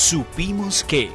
Supimos 0.00 0.82
que... 0.82 1.10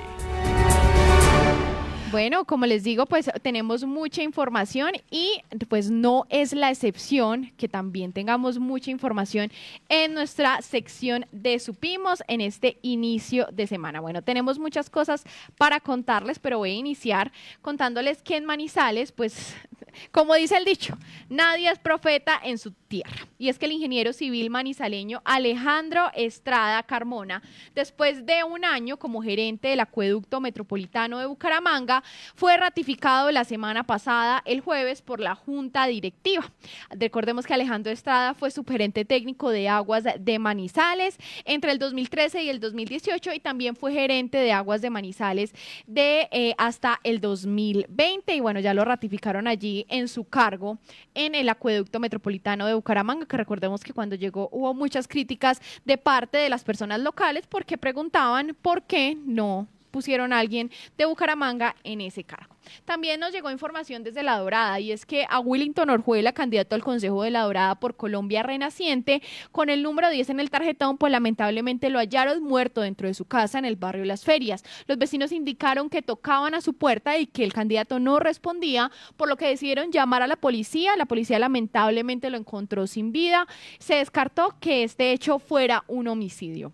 Bueno, 2.11 2.45
como 2.45 2.67
les 2.67 2.83
digo, 2.83 3.07
pues 3.07 3.31
tenemos 3.41 3.83
mucha 3.83 4.21
información 4.21 4.91
y 5.09 5.41
pues 5.67 5.89
no 5.89 6.27
es 6.29 6.53
la 6.53 6.69
excepción 6.69 7.51
que 7.57 7.67
también 7.67 8.13
tengamos 8.13 8.59
mucha 8.59 8.91
información 8.91 9.51
en 9.89 10.13
nuestra 10.13 10.61
sección 10.61 11.25
de 11.31 11.57
Supimos 11.57 12.21
en 12.27 12.41
este 12.41 12.77
inicio 12.83 13.47
de 13.51 13.65
semana. 13.65 14.01
Bueno, 14.01 14.21
tenemos 14.21 14.59
muchas 14.59 14.91
cosas 14.91 15.23
para 15.57 15.79
contarles, 15.79 16.37
pero 16.37 16.59
voy 16.59 16.69
a 16.69 16.75
iniciar 16.75 17.31
contándoles 17.63 18.21
que 18.21 18.37
en 18.37 18.45
Manizales, 18.45 19.11
pues 19.11 19.55
como 20.11 20.35
dice 20.35 20.57
el 20.57 20.63
dicho, 20.63 20.95
nadie 21.27 21.71
es 21.71 21.79
profeta 21.79 22.39
en 22.43 22.59
su 22.59 22.69
tierra. 22.69 23.24
Y 23.37 23.49
es 23.49 23.59
que 23.59 23.65
el 23.65 23.73
ingeniero 23.73 24.13
civil 24.13 24.49
manizaleño 24.49 25.21
Alejandro 25.25 26.09
Estrada 26.15 26.81
Carmona, 26.83 27.41
después 27.73 28.25
de 28.25 28.43
un 28.43 28.65
año 28.65 28.97
como 28.97 29.21
gerente 29.21 29.69
del 29.69 29.79
acueducto 29.79 30.39
metropolitano 30.39 31.19
de 31.19 31.25
Bucaramanga, 31.25 32.03
fue 32.35 32.57
ratificado 32.57 33.31
la 33.31 33.43
semana 33.43 33.83
pasada, 33.83 34.41
el 34.45 34.61
jueves, 34.61 35.01
por 35.01 35.19
la 35.19 35.35
Junta 35.35 35.87
Directiva. 35.87 36.51
Recordemos 36.89 37.45
que 37.45 37.53
Alejandro 37.53 37.91
Estrada 37.91 38.33
fue 38.33 38.51
subgerente 38.51 39.05
técnico 39.05 39.49
de 39.49 39.69
aguas 39.69 40.03
de 40.19 40.39
Manizales 40.39 41.17
entre 41.43 41.71
el 41.71 41.79
2013 41.79 42.43
y 42.43 42.49
el 42.49 42.59
2018 42.59 43.33
y 43.33 43.39
también 43.39 43.75
fue 43.75 43.93
gerente 43.93 44.37
de 44.37 44.51
aguas 44.51 44.81
de 44.81 44.89
Manizales 44.89 45.53
de 45.87 46.27
eh, 46.31 46.55
hasta 46.57 46.99
el 47.03 47.19
2020 47.21 48.35
y 48.35 48.39
bueno, 48.39 48.59
ya 48.59 48.73
lo 48.73 48.85
ratificaron 48.85 49.47
allí 49.47 49.85
en 49.89 50.07
su 50.07 50.23
cargo 50.25 50.77
en 51.13 51.35
el 51.35 51.49
acueducto 51.49 51.99
metropolitano 51.99 52.65
de 52.67 52.73
Bucaramanga, 52.73 53.24
que 53.27 53.37
recordemos 53.37 53.83
que 53.83 53.93
cuando 53.93 54.15
llegó 54.15 54.49
hubo 54.51 54.73
muchas 54.73 55.07
críticas 55.07 55.61
de 55.85 55.97
parte 55.97 56.37
de 56.37 56.49
las 56.49 56.63
personas 56.63 56.99
locales 56.99 57.45
porque 57.47 57.77
preguntaban 57.77 58.55
por 58.61 58.83
qué 58.83 59.17
no 59.25 59.67
pusieron 59.95 60.33
a 60.33 60.39
alguien 60.39 60.71
de 60.97 61.05
Bucaramanga 61.05 61.73
en 61.85 62.01
ese 62.01 62.25
cargo. 62.25 62.53
También 62.83 63.21
nos 63.21 63.31
llegó 63.31 63.49
información 63.49 64.03
desde 64.03 64.23
La 64.23 64.37
Dorada 64.37 64.77
y 64.81 64.91
es 64.91 65.05
que 65.05 65.25
a 65.29 65.39
Willington 65.39 65.89
Orjuela, 65.89 66.33
candidato 66.33 66.75
al 66.75 66.83
Consejo 66.83 67.23
de 67.23 67.31
La 67.31 67.43
Dorada 67.43 67.75
por 67.75 67.95
Colombia 67.95 68.43
Renaciente, 68.43 69.21
con 69.53 69.69
el 69.69 69.83
número 69.83 70.09
10 70.09 70.31
en 70.31 70.41
el 70.41 70.49
tarjetón, 70.49 70.97
pues 70.97 71.13
lamentablemente 71.13 71.89
lo 71.89 71.99
hallaron 71.99 72.43
muerto 72.43 72.81
dentro 72.81 73.07
de 73.07 73.13
su 73.13 73.23
casa 73.23 73.57
en 73.57 73.63
el 73.63 73.77
barrio 73.77 74.03
Las 74.03 74.25
Ferias. 74.25 74.65
Los 74.85 74.97
vecinos 74.97 75.31
indicaron 75.31 75.89
que 75.89 76.01
tocaban 76.01 76.55
a 76.55 76.59
su 76.59 76.73
puerta 76.73 77.17
y 77.17 77.25
que 77.25 77.45
el 77.45 77.53
candidato 77.53 77.97
no 78.01 78.19
respondía, 78.19 78.91
por 79.15 79.29
lo 79.29 79.37
que 79.37 79.47
decidieron 79.47 79.93
llamar 79.93 80.23
a 80.23 80.27
la 80.27 80.35
policía. 80.35 80.97
La 80.97 81.05
policía 81.05 81.39
lamentablemente 81.39 82.29
lo 82.29 82.37
encontró 82.37 82.85
sin 82.85 83.13
vida. 83.13 83.47
Se 83.79 83.95
descartó 83.95 84.57
que 84.59 84.83
este 84.83 85.13
hecho 85.13 85.39
fuera 85.39 85.85
un 85.87 86.09
homicidio. 86.09 86.73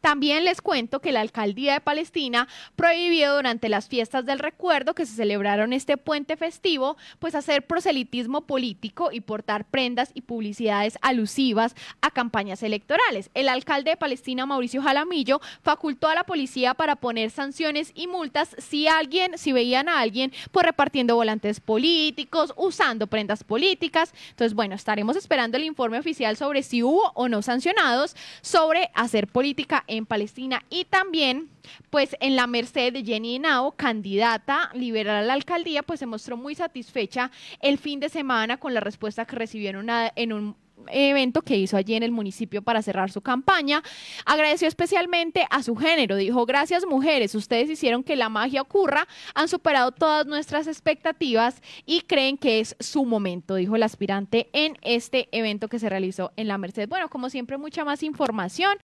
También 0.00 0.44
les 0.44 0.60
cuento 0.60 1.00
que 1.00 1.12
la 1.12 1.20
alcaldía 1.20 1.74
de 1.74 1.80
Palestina 1.80 2.48
prohibió 2.76 3.34
durante 3.34 3.68
las 3.68 3.88
fiestas 3.88 4.24
del 4.24 4.38
recuerdo 4.38 4.94
que 4.94 5.06
se 5.06 5.14
celebraron 5.14 5.72
este 5.72 5.96
puente 5.96 6.36
festivo, 6.36 6.96
pues 7.18 7.34
hacer 7.34 7.66
proselitismo 7.66 8.42
político 8.42 9.10
y 9.12 9.20
portar 9.20 9.64
prendas 9.64 10.10
y 10.14 10.22
publicidades 10.22 10.98
alusivas 11.02 11.74
a 12.00 12.10
campañas 12.10 12.62
electorales. 12.62 13.30
El 13.34 13.48
alcalde 13.48 13.90
de 13.90 13.96
Palestina, 13.96 14.46
Mauricio 14.46 14.82
Jalamillo, 14.82 15.40
facultó 15.62 16.08
a 16.08 16.14
la 16.14 16.24
policía 16.24 16.74
para 16.74 16.96
poner 16.96 17.30
sanciones 17.30 17.92
y 17.94 18.06
multas 18.06 18.54
si 18.58 18.86
alguien, 18.86 19.36
si 19.36 19.52
veían 19.52 19.88
a 19.88 20.00
alguien, 20.00 20.32
pues 20.52 20.64
repartiendo 20.64 21.16
volantes 21.16 21.60
políticos, 21.60 22.52
usando 22.56 23.06
prendas 23.06 23.44
políticas. 23.44 24.12
Entonces, 24.30 24.54
bueno, 24.54 24.74
estaremos 24.74 25.16
esperando 25.16 25.56
el 25.56 25.64
informe 25.64 25.98
oficial 25.98 26.36
sobre 26.36 26.62
si 26.62 26.82
hubo 26.82 27.12
o 27.14 27.28
no 27.28 27.42
sancionados 27.42 28.16
sobre 28.42 28.90
hacer 28.94 29.26
política 29.26 29.84
en 29.88 30.06
Palestina 30.06 30.64
y 30.70 30.84
también 30.84 31.48
pues 31.90 32.16
en 32.20 32.36
la 32.36 32.46
merced 32.46 32.92
de 32.92 33.04
Jenny 33.04 33.36
Henao, 33.36 33.72
candidata 33.72 34.70
liberal 34.74 35.16
a 35.16 35.22
la 35.22 35.34
alcaldía, 35.34 35.82
pues 35.82 36.00
se 36.00 36.06
mostró 36.06 36.36
muy 36.36 36.54
satisfecha 36.54 37.30
el 37.60 37.78
fin 37.78 38.00
de 38.00 38.08
semana 38.08 38.58
con 38.58 38.74
la 38.74 38.80
respuesta 38.80 39.24
que 39.24 39.36
recibieron 39.36 39.88
en 40.16 40.32
un 40.32 40.56
evento 40.90 41.42
que 41.42 41.56
hizo 41.56 41.76
allí 41.76 41.94
en 41.94 42.02
el 42.02 42.10
municipio 42.10 42.62
para 42.62 42.82
cerrar 42.82 43.10
su 43.10 43.20
campaña. 43.20 43.82
Agradeció 44.24 44.68
especialmente 44.68 45.46
a 45.50 45.62
su 45.62 45.76
género. 45.76 46.16
Dijo, 46.16 46.46
gracias 46.46 46.86
mujeres, 46.86 47.34
ustedes 47.34 47.70
hicieron 47.70 48.02
que 48.02 48.16
la 48.16 48.28
magia 48.28 48.62
ocurra, 48.62 49.06
han 49.34 49.48
superado 49.48 49.92
todas 49.92 50.26
nuestras 50.26 50.66
expectativas 50.66 51.62
y 51.86 52.02
creen 52.02 52.38
que 52.38 52.60
es 52.60 52.76
su 52.80 53.04
momento, 53.04 53.54
dijo 53.54 53.76
el 53.76 53.82
aspirante 53.82 54.48
en 54.52 54.76
este 54.82 55.28
evento 55.32 55.68
que 55.68 55.78
se 55.78 55.88
realizó 55.88 56.32
en 56.36 56.48
la 56.48 56.58
Merced. 56.58 56.88
Bueno, 56.88 57.08
como 57.08 57.30
siempre, 57.30 57.58
mucha 57.58 57.84
más 57.84 58.02
información. 58.02 58.76